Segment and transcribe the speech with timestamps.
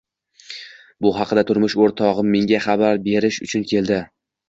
[1.07, 4.05] Bu haqida turmush o`rtog`im menga xabar berish uchun keldi